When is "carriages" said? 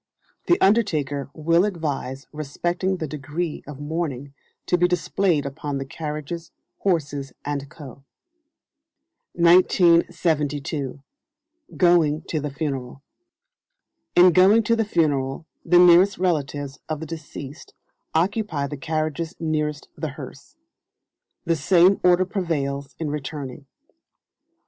5.85-6.49, 18.77-19.35